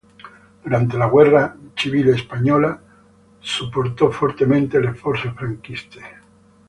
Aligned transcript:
Durante 0.63 0.97
la 0.97 1.05
guerra 1.07 1.55
civile 1.75 2.17
spagnola 2.17 2.81
supportò 3.37 4.09
fortemente 4.09 4.79
le 4.79 4.95
forze 4.95 5.31
franchiste. 5.31 6.01